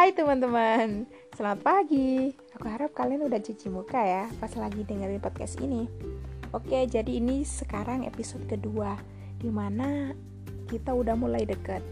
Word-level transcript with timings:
Hai 0.00 0.16
teman-teman, 0.16 1.04
selamat 1.36 1.60
pagi. 1.60 2.32
Aku 2.56 2.72
harap 2.72 2.96
kalian 2.96 3.28
udah 3.28 3.36
cuci 3.36 3.68
muka 3.68 4.00
ya 4.00 4.32
pas 4.40 4.48
lagi 4.56 4.80
dengerin 4.80 5.20
podcast 5.20 5.60
ini. 5.60 5.84
Oke, 6.56 6.88
jadi 6.88 7.20
ini 7.20 7.44
sekarang 7.44 8.08
episode 8.08 8.48
kedua 8.48 8.96
di 9.36 9.52
mana 9.52 10.16
kita 10.72 10.96
udah 10.96 11.12
mulai 11.20 11.44
deket. 11.44 11.84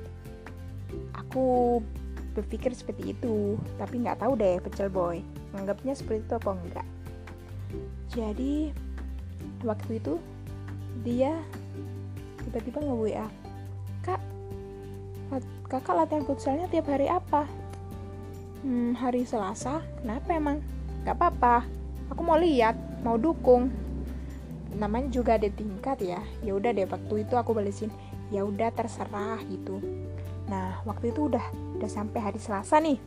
Aku 1.21 1.85
berpikir 2.33 2.73
seperti 2.73 3.13
itu, 3.13 3.61
tapi 3.77 4.01
nggak 4.01 4.25
tahu 4.25 4.41
deh 4.41 4.57
pecel 4.57 4.89
boy 4.89 5.21
menganggapnya 5.53 5.93
seperti 5.93 6.25
itu 6.25 6.33
apa 6.41 6.51
enggak. 6.57 6.89
Jadi 8.09 8.73
waktu 9.69 10.01
itu 10.01 10.17
dia 11.05 11.37
tiba-tiba 12.41 12.89
nge-WA, 12.89 13.29
Kak, 14.01 14.21
kakak 15.69 15.93
latihan 15.93 16.25
futsalnya 16.25 16.73
tiap 16.73 16.89
hari 16.89 17.05
apa? 17.05 17.68
Hmm, 18.69 18.93
hari 19.01 19.25
Selasa, 19.25 19.81
kenapa 20.05 20.37
emang? 20.37 20.61
Gak 21.01 21.17
apa-apa, 21.17 21.65
aku 22.13 22.21
mau 22.21 22.37
lihat, 22.37 22.77
mau 23.01 23.17
dukung. 23.17 23.73
Namanya 24.77 25.09
juga 25.09 25.41
ada 25.41 25.49
tingkat 25.49 26.05
ya. 26.05 26.21
Ya 26.45 26.53
udah 26.53 26.77
deh 26.77 26.85
waktu 26.85 27.25
itu 27.25 27.33
aku 27.33 27.57
balesin, 27.57 27.89
ya 28.29 28.45
udah 28.45 28.69
terserah 28.77 29.41
gitu. 29.49 29.81
Nah, 30.53 30.85
waktu 30.85 31.17
itu 31.17 31.33
udah 31.33 31.41
udah 31.81 31.89
sampai 31.89 32.21
hari 32.21 32.37
Selasa 32.37 32.77
nih. 32.77 33.01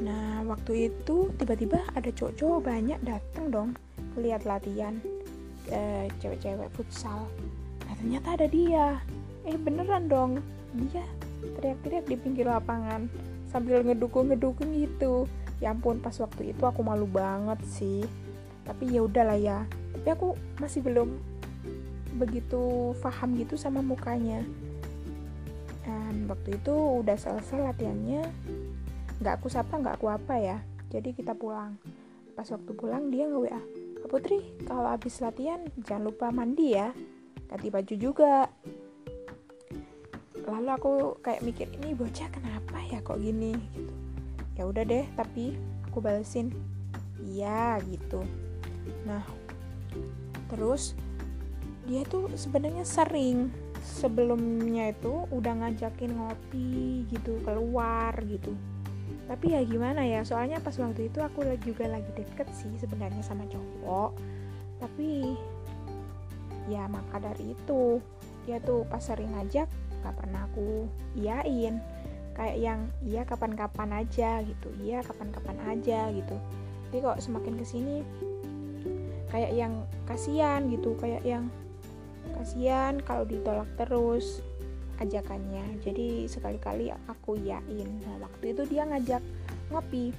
Nah, 0.00 0.40
waktu 0.48 0.88
itu 0.88 1.28
tiba-tiba 1.36 1.84
ada 1.92 2.08
cowok-cowok 2.08 2.60
banyak 2.64 3.04
datang 3.04 3.52
dong 3.52 3.68
lihat 4.16 4.48
latihan 4.48 4.96
e, 5.68 6.08
cewek-cewek 6.24 6.72
futsal. 6.72 7.28
Nah, 7.84 7.94
ternyata 8.00 8.40
ada 8.40 8.48
dia. 8.48 8.96
Eh, 9.44 9.60
beneran 9.60 10.08
dong. 10.08 10.40
Dia 10.88 11.04
teriak-teriak 11.60 12.08
di 12.08 12.16
pinggir 12.16 12.48
lapangan 12.48 13.12
sambil 13.52 13.84
ngedukung-ngedukung 13.84 14.72
gitu. 14.72 15.28
Ya 15.62 15.70
ampun 15.70 16.02
pas 16.02 16.16
waktu 16.18 16.56
itu 16.56 16.62
aku 16.64 16.82
malu 16.82 17.06
banget 17.06 17.60
sih. 17.68 18.02
Tapi 18.66 18.96
ya 18.96 19.04
udahlah 19.04 19.38
ya. 19.38 19.62
Tapi 19.94 20.08
aku 20.10 20.34
masih 20.58 20.82
belum 20.82 21.14
begitu 22.16 22.92
paham 22.98 23.36
gitu 23.38 23.54
sama 23.54 23.84
mukanya. 23.84 24.42
Dan 25.84 26.26
waktu 26.26 26.58
itu 26.58 27.04
udah 27.04 27.14
selesai 27.14 27.60
latihannya. 27.60 28.26
Nggak 29.22 29.34
aku 29.38 29.46
sapa 29.52 29.78
nggak 29.78 30.00
aku 30.00 30.08
apa 30.10 30.34
ya. 30.40 30.58
Jadi 30.90 31.14
kita 31.14 31.36
pulang. 31.36 31.78
Pas 32.32 32.48
waktu 32.48 32.72
pulang 32.72 33.12
dia 33.12 33.28
nge 33.28 33.38
WA 33.38 33.62
Putri 34.12 34.44
kalau 34.68 34.92
habis 34.92 35.24
latihan 35.24 35.64
jangan 35.88 36.12
lupa 36.12 36.28
mandi 36.28 36.76
ya. 36.76 36.92
Ganti 37.48 37.72
baju 37.72 37.94
juga 37.96 38.44
lalu 40.46 40.70
aku 40.74 40.92
kayak 41.22 41.44
mikir 41.46 41.68
ini 41.78 41.94
bocah 41.94 42.28
kenapa 42.32 42.78
ya 42.90 42.98
kok 43.02 43.20
gini? 43.22 43.54
Gitu. 43.54 43.92
Ya 44.58 44.62
udah 44.66 44.82
deh 44.82 45.06
tapi 45.14 45.54
aku 45.86 46.02
balesin. 46.02 46.50
Iya 47.22 47.78
gitu. 47.86 48.26
Nah 49.06 49.22
terus 50.50 50.98
dia 51.86 52.06
tuh 52.06 52.30
sebenarnya 52.34 52.86
sering 52.86 53.50
sebelumnya 53.82 54.94
itu 54.94 55.26
udah 55.34 55.66
ngajakin 55.66 56.14
ngopi 56.14 57.06
gitu 57.10 57.42
keluar 57.42 58.14
gitu. 58.26 58.54
Tapi 59.26 59.54
ya 59.54 59.62
gimana 59.62 60.02
ya 60.06 60.22
soalnya 60.26 60.58
pas 60.62 60.74
waktu 60.78 61.10
itu 61.10 61.18
aku 61.22 61.42
juga 61.62 61.90
lagi 61.90 62.10
deket 62.14 62.46
sih 62.54 62.70
sebenarnya 62.78 63.22
sama 63.22 63.46
cowok. 63.50 64.14
Tapi 64.82 65.34
ya 66.70 66.86
maka 66.86 67.18
dari 67.18 67.54
itu 67.54 67.98
dia 68.46 68.58
tuh 68.62 68.86
pas 68.86 69.02
sering 69.02 69.30
ngajak 69.34 69.66
gak 70.02 70.16
pernah 70.18 70.44
aku 70.50 70.86
iyain. 71.16 71.78
Kayak 72.32 72.56
yang 72.58 72.80
iya 73.04 73.22
kapan-kapan 73.28 74.04
aja 74.04 74.40
gitu. 74.44 74.68
Iya 74.80 75.04
kapan-kapan 75.04 75.58
aja 75.68 76.08
gitu. 76.12 76.36
Tapi 76.88 76.96
kok 77.00 77.20
semakin 77.20 77.54
ke 77.60 77.64
sini 77.64 77.96
kayak 79.32 79.52
yang 79.56 79.88
kasihan 80.04 80.68
gitu 80.68 80.92
kayak 81.00 81.24
yang 81.24 81.48
kasihan 82.36 83.00
kalau 83.00 83.24
ditolak 83.24 83.68
terus 83.80 84.44
ajakannya. 85.00 85.80
Jadi 85.84 86.28
sekali-kali 86.28 86.92
aku 87.08 87.36
iyain. 87.40 87.88
Nah, 88.04 88.28
waktu 88.28 88.56
itu 88.56 88.62
dia 88.68 88.84
ngajak 88.88 89.22
ngopi. 89.72 90.12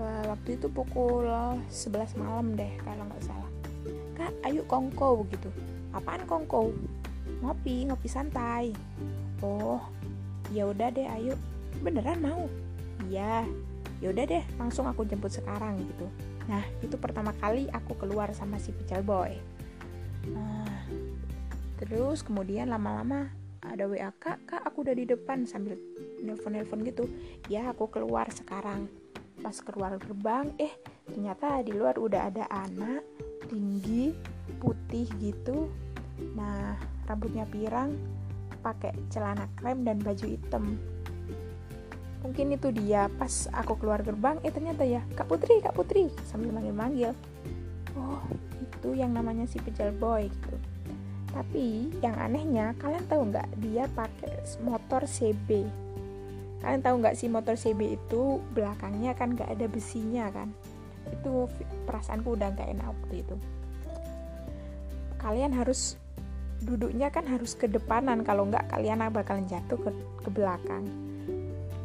Waktu 0.00 0.60
itu 0.60 0.68
pukul 0.68 1.24
11 1.72 2.20
malam 2.20 2.52
deh 2.56 2.72
kalau 2.84 3.08
nggak 3.08 3.24
salah. 3.24 3.50
Kak 4.16 4.32
ayo 4.48 4.64
kongko 4.64 5.24
begitu 5.24 5.52
apaan 5.96 6.28
kongko 6.28 6.76
ngopi 7.40 7.88
ngopi 7.88 8.08
santai. 8.08 8.72
Oh 9.44 9.80
ya 10.54 10.68
udah 10.68 10.88
deh 10.92 11.06
ayo. 11.06 11.34
Beneran 11.82 12.20
mau? 12.22 12.48
Iya. 13.08 13.44
Ya 14.00 14.12
udah 14.12 14.24
deh 14.28 14.44
langsung 14.60 14.84
aku 14.84 15.08
jemput 15.08 15.32
sekarang 15.32 15.80
gitu. 15.80 16.06
Nah 16.46 16.62
itu 16.84 16.94
pertama 17.00 17.32
kali 17.36 17.66
aku 17.72 17.96
keluar 17.96 18.30
sama 18.36 18.60
si 18.60 18.70
pecel 18.72 19.02
boy. 19.02 19.34
Nah, 20.26 20.82
terus 21.78 22.20
kemudian 22.26 22.70
lama-lama 22.70 23.30
ada 23.62 23.86
WA 23.86 24.10
kak 24.14 24.46
kak 24.46 24.62
aku 24.62 24.86
udah 24.86 24.94
di 24.94 25.04
depan 25.06 25.46
sambil 25.46 25.78
nelpon-nelpon 26.22 26.86
gitu. 26.86 27.08
Ya 27.50 27.70
aku 27.70 27.90
keluar 27.90 28.30
sekarang. 28.30 28.86
Pas 29.40 29.54
keluar 29.60 29.96
gerbang 30.00 30.50
eh 30.58 30.72
ternyata 31.06 31.62
di 31.62 31.72
luar 31.74 32.00
udah 32.00 32.30
ada 32.30 32.44
anak 32.50 33.02
tinggi 33.46 34.14
putih 34.58 35.06
gitu. 35.22 35.70
Nah 36.34 36.95
rambutnya 37.06 37.46
pirang, 37.48 37.94
pakai 38.60 38.92
celana 39.08 39.46
krem 39.54 39.86
dan 39.86 40.02
baju 40.02 40.26
hitam. 40.26 40.74
Mungkin 42.26 42.58
itu 42.58 42.74
dia 42.74 43.06
pas 43.14 43.46
aku 43.54 43.78
keluar 43.78 44.02
gerbang, 44.02 44.42
eh 44.42 44.50
ternyata 44.50 44.82
ya 44.82 45.06
Kak 45.14 45.30
Putri, 45.30 45.62
Kak 45.62 45.78
Putri 45.78 46.10
sambil 46.26 46.50
manggil-manggil. 46.50 47.14
Oh, 47.94 48.20
itu 48.58 48.98
yang 48.98 49.14
namanya 49.14 49.46
si 49.46 49.62
pecel 49.62 49.94
boy 49.94 50.26
gitu. 50.26 50.56
Tapi 51.30 51.94
yang 52.02 52.16
anehnya, 52.18 52.74
kalian 52.82 53.06
tahu 53.06 53.30
nggak 53.30 53.48
dia 53.62 53.86
pakai 53.94 54.42
motor 54.66 55.06
CB? 55.06 55.68
Kalian 56.64 56.82
tahu 56.82 56.94
nggak 57.04 57.14
sih 57.14 57.28
motor 57.30 57.54
CB 57.54 58.00
itu 58.00 58.40
belakangnya 58.56 59.14
kan 59.14 59.36
nggak 59.36 59.46
ada 59.46 59.66
besinya 59.70 60.26
kan? 60.32 60.50
Itu 61.06 61.46
perasaanku 61.86 62.34
udah 62.34 62.50
nggak 62.56 62.68
enak 62.74 62.86
waktu 62.90 63.14
itu. 63.22 63.36
Kalian 65.20 65.52
harus 65.54 66.00
duduknya 66.64 67.12
kan 67.12 67.28
harus 67.28 67.52
ke 67.52 67.68
depanan. 67.68 68.24
Kalau 68.24 68.48
nggak 68.48 68.72
kalian 68.72 69.04
bakalan 69.12 69.44
jatuh 69.44 69.76
ke, 69.76 69.90
ke 70.24 70.30
belakang. 70.32 70.84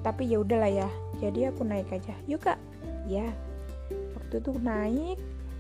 Tapi 0.02 0.32
ya 0.32 0.42
udahlah 0.42 0.72
ya 0.72 0.90
jadi 1.22 1.54
aku 1.54 1.68
naik 1.68 1.92
aja. 1.92 2.16
Yuk 2.26 2.42
kak. 2.42 2.58
Ya. 3.06 3.28
Waktu 4.18 4.40
itu 4.40 4.52
naik. 4.62 5.18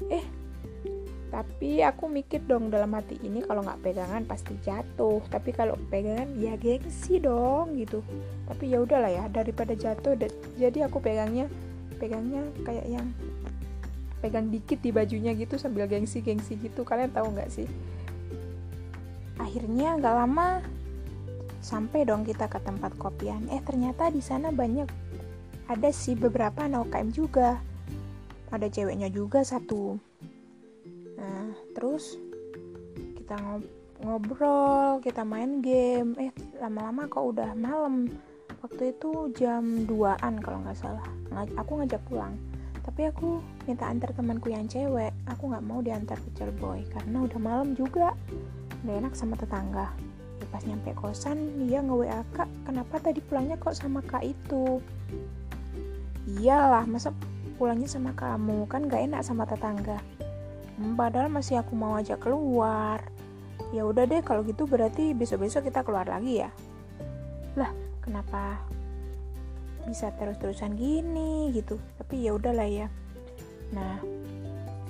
Eh 0.09 0.25
tapi 1.31 1.79
aku 1.79 2.11
mikir 2.11 2.43
dong 2.43 2.67
dalam 2.67 2.91
hati 2.91 3.15
ini 3.23 3.39
kalau 3.39 3.63
nggak 3.63 3.79
pegangan 3.79 4.23
pasti 4.27 4.57
jatuh. 4.65 5.23
Tapi 5.31 5.55
kalau 5.55 5.79
pegangan 5.87 6.27
ya 6.35 6.57
gengsi 6.59 7.21
dong 7.21 7.79
gitu. 7.79 8.03
Tapi 8.49 8.73
ya 8.73 8.83
udahlah 8.83 9.11
ya 9.11 9.23
daripada 9.31 9.71
jatuh 9.71 10.17
jadi 10.59 10.91
aku 10.91 10.99
pegangnya 10.99 11.47
pegangnya 12.01 12.43
kayak 12.65 12.87
yang 12.89 13.07
pegang 14.21 14.49
dikit 14.53 14.81
di 14.83 14.93
bajunya 14.93 15.33
gitu 15.37 15.55
sambil 15.55 15.87
gengsi 15.87 16.19
gengsi 16.19 16.59
gitu. 16.59 16.83
Kalian 16.83 17.15
tahu 17.15 17.31
nggak 17.31 17.47
sih 17.47 17.69
akhirnya 19.51 19.99
nggak 19.99 20.15
lama 20.15 20.63
sampai 21.59 22.07
dong 22.07 22.23
kita 22.23 22.47
ke 22.47 22.55
tempat 22.63 22.95
kopian. 22.95 23.51
Eh 23.51 23.59
ternyata 23.59 24.07
di 24.07 24.23
sana 24.23 24.47
banyak. 24.47 24.87
Ada 25.67 25.91
sih 25.91 26.15
beberapa 26.15 26.63
anak 26.63 26.87
UKM 26.87 27.11
juga. 27.11 27.59
Ada 28.47 28.71
ceweknya 28.71 29.11
juga 29.11 29.43
satu. 29.43 29.99
Nah 31.19 31.51
terus 31.75 32.15
kita 33.19 33.59
ngobrol 33.99 35.03
kita 35.03 35.27
main 35.27 35.59
game. 35.59 36.15
Eh 36.15 36.31
lama-lama 36.63 37.11
kok 37.11 37.35
udah 37.35 37.51
malam. 37.51 38.07
Waktu 38.63 38.95
itu 38.95 39.35
jam 39.35 39.83
2an 39.83 40.39
kalau 40.39 40.63
nggak 40.63 40.79
salah. 40.79 41.03
Aku 41.59 41.75
ngajak 41.75 41.99
pulang. 42.07 42.39
Tapi 42.87 43.11
aku 43.11 43.43
minta 43.67 43.91
antar 43.91 44.15
temanku 44.15 44.47
yang 44.47 44.63
cewek. 44.71 45.11
Aku 45.27 45.51
nggak 45.51 45.67
mau 45.67 45.83
diantar 45.83 46.15
ke 46.23 46.47
boy 46.55 46.87
karena 46.87 47.27
udah 47.27 47.39
malam 47.43 47.75
juga 47.75 48.15
gak 48.81 48.97
enak 49.05 49.13
sama 49.13 49.37
tetangga. 49.37 49.93
Ya, 50.41 50.45
pas 50.49 50.63
nyampe 50.65 50.89
kosan 50.97 51.69
dia 51.69 51.85
nge 51.85 51.93
WA 51.93 52.21
kak 52.33 52.49
kenapa 52.65 52.97
tadi 52.97 53.21
pulangnya 53.21 53.57
kok 53.61 53.77
sama 53.77 54.01
kak 54.01 54.25
itu? 54.25 54.81
Iyalah 56.41 56.89
masa 56.89 57.13
pulangnya 57.61 57.85
sama 57.85 58.13
kamu? 58.17 58.65
Kan 58.65 58.89
gak 58.89 59.05
enak 59.05 59.21
sama 59.21 59.45
tetangga. 59.45 60.01
Hmm, 60.81 60.97
padahal 60.97 61.29
masih 61.29 61.61
aku 61.61 61.77
mau 61.77 61.93
ajak 62.01 62.25
keluar. 62.25 63.05
Ya 63.69 63.85
udah 63.85 64.09
deh 64.09 64.25
kalau 64.25 64.41
gitu 64.41 64.65
berarti 64.65 65.13
besok-besok 65.13 65.69
kita 65.69 65.85
keluar 65.85 66.09
lagi 66.09 66.41
ya? 66.41 66.49
Lah 67.53 67.69
kenapa 68.01 68.57
bisa 69.85 70.09
terus-terusan 70.17 70.73
gini? 70.73 71.53
gitu. 71.53 71.77
Tapi 72.01 72.25
ya 72.25 72.33
udahlah 72.33 72.65
ya. 72.65 72.87
Nah 73.77 74.01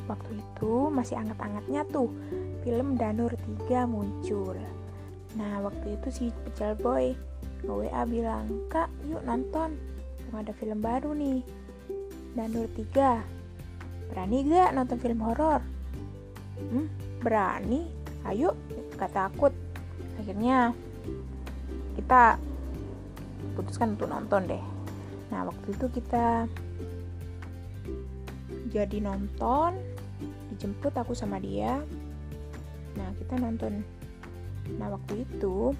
waktu 0.09 0.39
itu 0.39 0.91
masih 0.91 1.19
anget-angetnya 1.19 1.87
tuh 1.91 2.09
film 2.61 2.97
Danur 2.97 3.33
3 3.67 3.85
muncul. 3.89 4.57
Nah, 5.37 5.63
waktu 5.63 5.97
itu 5.97 6.07
si 6.09 6.25
Pecel 6.45 6.77
Boy 6.77 7.13
nge 7.61 7.73
WA 7.73 8.01
bilang, 8.09 8.49
Kak, 8.69 8.89
yuk 9.05 9.21
nonton. 9.25 9.77
mumpung 10.31 10.47
ada 10.47 10.55
film 10.55 10.79
baru 10.79 11.11
nih. 11.11 11.43
Dan 12.31 12.55
Nur 12.55 12.71
3 12.71 13.19
berani 14.07 14.47
gak 14.47 14.71
nonton 14.71 14.95
film 15.03 15.19
horor? 15.19 15.59
Hmm 16.55 16.87
berani. 17.19 17.83
Ayo 18.23 18.55
gak 18.95 19.11
takut 19.11 19.51
akhirnya 20.15 20.71
kita 21.99 22.39
putuskan 23.59 23.99
untuk 23.99 24.07
nonton 24.07 24.47
deh. 24.47 24.63
Nah 25.35 25.51
waktu 25.51 25.75
itu 25.75 25.91
kita 25.91 26.47
jadi 28.71 28.97
nonton 29.03 29.75
dijemput 30.55 30.95
aku 30.95 31.11
sama 31.11 31.43
dia 31.43 31.83
nah 32.95 33.09
kita 33.15 33.35
nonton. 33.39 33.83
Nah 34.77 34.87
waktu 34.93 35.23
itu 35.25 35.75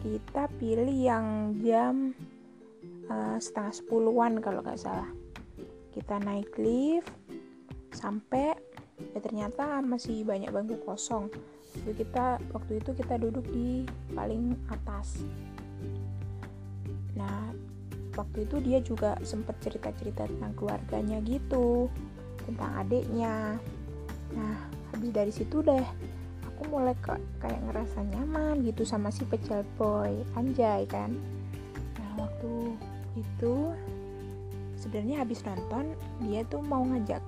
kita 0.00 0.48
pilih 0.60 0.92
yang 0.92 1.56
jam 1.60 2.14
uh, 3.10 3.36
setengah 3.36 3.74
sepuluhan 3.74 4.38
kalau 4.40 4.64
nggak 4.64 4.80
salah. 4.80 5.08
Kita 5.90 6.22
naik 6.22 6.54
lift 6.56 7.10
sampai 7.90 8.54
ya 9.00 9.18
ternyata 9.20 9.80
masih 9.82 10.22
banyak 10.22 10.52
bangku 10.52 10.78
kosong. 10.84 11.28
Jadi 11.70 12.06
kita 12.06 12.38
waktu 12.50 12.82
itu 12.82 12.90
kita 12.94 13.14
duduk 13.18 13.46
di 13.50 13.86
paling 14.14 14.54
atas. 14.70 15.22
Nah 17.14 17.54
waktu 18.14 18.44
itu 18.46 18.56
dia 18.62 18.78
juga 18.82 19.16
sempat 19.22 19.56
cerita-cerita 19.62 20.26
tentang 20.26 20.52
keluarganya 20.58 21.22
gitu 21.22 21.88
tentang 22.44 22.70
adiknya. 22.86 23.58
Nah 24.34 24.56
habis 24.90 25.10
dari 25.14 25.32
situ 25.32 25.62
deh 25.62 25.86
aku 26.60 26.76
mulai 26.76 26.92
ke, 27.00 27.16
kayak 27.40 27.56
ngerasa 27.72 28.04
nyaman 28.12 28.60
gitu 28.68 28.84
sama 28.84 29.08
si 29.08 29.24
pecel 29.24 29.64
boy 29.80 30.12
anjay 30.36 30.84
kan. 30.84 31.16
Nah 31.96 32.28
waktu 32.28 32.76
itu 33.16 33.72
sebenarnya 34.76 35.24
habis 35.24 35.40
nonton 35.40 35.96
dia 36.20 36.44
tuh 36.44 36.60
mau 36.60 36.84
ngajak 36.84 37.24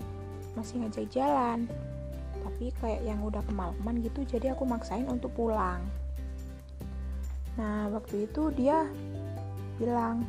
masih 0.53 0.85
ngajak 0.85 1.09
jalan. 1.09 1.65
Tapi 2.45 2.77
kayak 2.77 3.09
yang 3.09 3.25
udah 3.25 3.41
kemalaman 3.49 4.05
gitu 4.05 4.21
jadi 4.29 4.53
aku 4.53 4.69
maksain 4.69 5.09
untuk 5.09 5.33
pulang. 5.33 5.81
Nah 7.57 7.89
waktu 7.89 8.29
itu 8.29 8.53
dia 8.53 8.85
bilang 9.81 10.29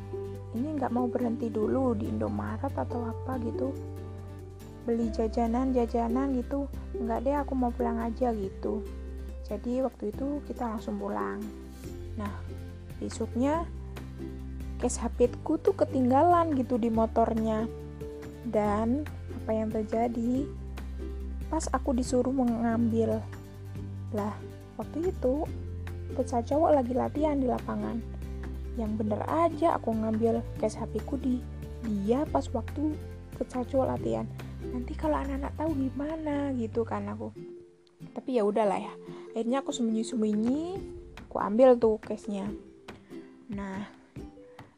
ini 0.56 0.80
nggak 0.80 0.96
mau 0.96 1.12
berhenti 1.12 1.52
dulu 1.52 1.92
di 1.92 2.08
Indomaret 2.08 2.72
atau 2.72 3.12
apa 3.12 3.36
gitu. 3.44 3.76
Beli 4.88 5.12
jajanan-jajanan 5.12 6.40
gitu 6.40 6.72
nggak 6.98 7.19
deh 7.25 7.36
aku 7.38 7.54
mau 7.57 7.74
pulang 7.74 7.98
aja 7.98 8.30
gitu. 8.34 8.86
Jadi 9.48 9.84
waktu 9.84 10.13
itu 10.13 10.42
kita 10.45 10.69
langsung 10.69 11.01
pulang. 11.01 11.42
Nah 12.16 12.31
besoknya 13.01 13.66
case 14.80 15.00
HP-ku 15.01 15.60
tuh 15.60 15.74
ketinggalan 15.74 16.54
gitu 16.54 16.78
di 16.78 16.94
motornya. 16.94 17.66
Dan 18.44 19.07
apa 19.44 19.51
yang 19.56 19.72
terjadi? 19.72 20.45
Pas 21.48 21.66
aku 21.72 21.95
disuruh 21.95 22.34
mengambil 22.34 23.22
lah 24.13 24.34
waktu 24.78 25.10
itu 25.10 25.50
pecah 26.13 26.45
cowok 26.45 26.81
lagi 26.81 26.94
latihan 26.94 27.38
di 27.40 27.50
lapangan. 27.50 27.98
Yang 28.78 28.92
bener 29.06 29.22
aja 29.30 29.78
aku 29.78 29.94
ngambil 29.94 30.42
case 30.57 30.78
HP 30.78 31.01
ku 31.06 31.18
di 31.18 31.42
dia 31.84 32.24
pas 32.31 32.48
waktu 32.54 32.95
kecacu 33.36 33.84
latihan 33.84 34.24
nanti 34.74 34.98
kalau 34.98 35.22
anak-anak 35.22 35.54
tahu 35.54 35.72
gimana 35.78 36.50
gitu 36.58 36.81
kan 36.81 37.06
aku. 37.08 37.30
Tapi 38.12 38.36
ya 38.36 38.44
udahlah 38.44 38.81
ya. 38.81 38.94
Akhirnya 39.31 39.62
aku 39.62 39.72
sembunyi-sembunyi 39.72 40.64
aku 41.34 41.42
ambil 41.42 41.74
tuh 41.81 41.98
case 41.98 42.30
nya 42.30 42.46
nah 43.50 43.90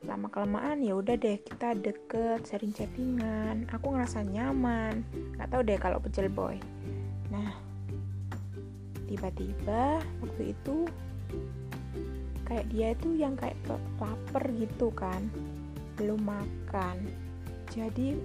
lama 0.08 0.32
kelamaan 0.32 0.80
ya 0.80 0.96
udah 0.96 1.20
deh 1.20 1.42
kita 1.42 1.76
deket 1.76 2.48
sering 2.48 2.72
chattingan. 2.72 3.68
Aku 3.74 3.92
ngerasa 3.92 4.24
nyaman. 4.24 5.02
Nggak 5.36 5.50
tahu 5.52 5.62
deh 5.68 5.80
kalau 5.82 5.98
pecel 6.00 6.30
boy. 6.32 6.56
Nah 7.34 7.52
tiba-tiba 9.10 10.00
waktu 10.24 10.56
itu 10.56 10.88
kayak 12.46 12.66
dia 12.70 12.94
itu 12.94 13.18
yang 13.18 13.34
kayak 13.36 13.58
lapar 14.00 14.46
gitu 14.56 14.94
kan. 14.94 15.28
Belum 15.98 16.22
makan. 16.22 17.02
Jadi 17.74 18.16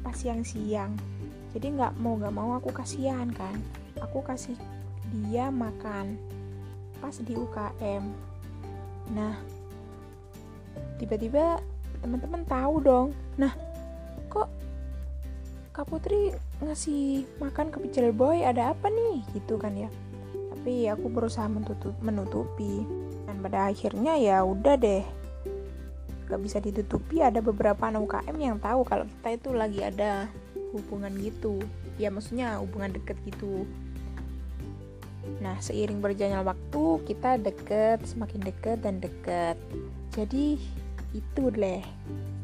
pas 0.00 0.16
siang-siang. 0.16 0.96
Jadi 1.50 1.66
nggak 1.76 1.98
mau 1.98 2.14
nggak 2.16 2.34
mau 2.34 2.56
aku 2.56 2.70
kasihan 2.70 3.28
kan. 3.32 3.56
Aku 4.00 4.22
kasih 4.22 4.56
dia 5.10 5.50
makan 5.50 6.14
pas 7.00 7.16
di 7.16 7.34
UKM 7.34 8.04
nah 9.10 9.34
tiba-tiba 11.00 11.58
teman-teman 11.98 12.46
tahu 12.46 12.74
dong. 12.78 13.08
Nah 13.34 13.50
kok 14.30 14.46
Kak 15.74 15.86
Putri 15.88 16.30
ngasih 16.62 17.26
makan 17.42 17.72
ke 17.74 17.78
pecel 17.82 18.12
boy? 18.14 18.44
Ada 18.44 18.76
apa 18.76 18.86
nih? 18.92 19.24
Gitu 19.34 19.58
kan 19.58 19.74
ya. 19.74 19.90
Tapi 20.52 20.86
aku 20.92 21.08
berusaha 21.08 21.48
menutup, 21.48 21.96
menutupi. 22.04 22.84
Dan 23.24 23.40
pada 23.40 23.72
akhirnya 23.72 24.14
ya 24.20 24.44
udah 24.44 24.76
deh 24.76 25.02
gak 26.30 26.40
bisa 26.46 26.62
ditutupi 26.62 27.18
ada 27.18 27.42
beberapa 27.42 27.90
anak 27.90 28.06
UKM 28.06 28.36
yang 28.38 28.56
tahu 28.62 28.86
kalau 28.86 29.02
kita 29.02 29.28
itu 29.34 29.50
lagi 29.50 29.80
ada 29.82 30.30
hubungan 30.70 31.10
gitu. 31.18 31.58
Ya 31.98 32.08
maksudnya 32.14 32.62
hubungan 32.62 32.94
deket 32.94 33.18
gitu. 33.26 33.66
Nah 35.42 35.58
seiring 35.58 35.98
berjalannya 35.98 36.46
waktu 36.46 36.84
kita 37.04 37.42
deket 37.42 38.06
semakin 38.06 38.40
deket 38.46 38.78
dan 38.86 39.02
deket. 39.02 39.58
Jadi 40.14 40.56
itu 41.10 41.42
deh. 41.50 41.82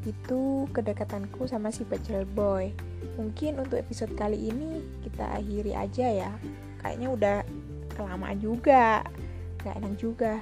Itu 0.06 0.70
kedekatanku 0.70 1.46
sama 1.46 1.70
si 1.70 1.86
pecel 1.86 2.26
boy. 2.26 2.70
Mungkin 3.18 3.62
untuk 3.62 3.80
episode 3.80 4.14
kali 4.14 4.50
ini 4.50 4.82
kita 5.06 5.24
akhiri 5.38 5.72
aja 5.74 6.06
ya. 6.06 6.30
Kayaknya 6.82 7.08
udah 7.10 7.36
kelamaan 7.94 8.38
juga. 8.38 9.02
Gak 9.62 9.78
enak 9.82 9.94
juga. 9.98 10.38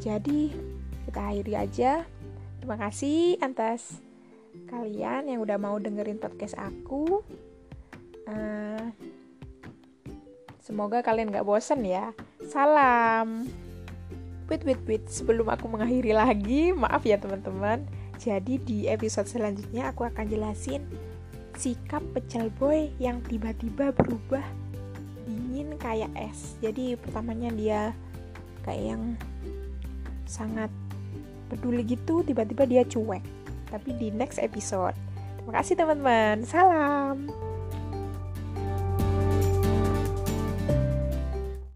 Jadi 0.00 0.52
kita 1.08 1.20
akhiri 1.20 1.54
aja. 1.58 1.92
Terima 2.64 2.80
kasih 2.80 3.36
atas 3.44 4.00
kalian 4.72 5.28
yang 5.28 5.44
udah 5.44 5.60
mau 5.60 5.76
dengerin 5.76 6.16
podcast 6.16 6.56
aku. 6.56 7.20
Uh, 8.24 8.88
semoga 10.64 11.04
kalian 11.04 11.28
gak 11.28 11.44
bosen 11.44 11.84
ya. 11.84 12.16
Salam. 12.48 13.44
Wait, 14.48 14.64
wait, 14.64 14.80
wait. 14.88 15.04
Sebelum 15.12 15.44
aku 15.52 15.68
mengakhiri 15.68 16.16
lagi, 16.16 16.72
maaf 16.72 17.04
ya 17.04 17.20
teman-teman. 17.20 17.84
Jadi 18.16 18.56
di 18.56 18.88
episode 18.88 19.28
selanjutnya 19.28 19.92
aku 19.92 20.08
akan 20.08 20.24
jelasin 20.24 20.88
sikap 21.60 22.00
pecel 22.16 22.48
boy 22.48 22.88
yang 22.96 23.20
tiba-tiba 23.28 23.92
berubah 23.92 24.40
dingin 25.28 25.76
kayak 25.76 26.08
es. 26.16 26.56
Jadi 26.64 26.96
pertamanya 26.96 27.52
dia 27.52 27.80
kayak 28.64 28.96
yang 28.96 29.04
sangat 30.24 30.72
peduli 31.48 31.84
gitu 31.84 32.24
tiba-tiba 32.24 32.64
dia 32.64 32.82
cuek. 32.84 33.22
Tapi 33.70 33.90
di 33.96 34.08
next 34.14 34.38
episode. 34.38 34.94
Terima 35.40 35.52
kasih 35.60 35.74
teman-teman. 35.76 36.46
Salam 36.46 37.53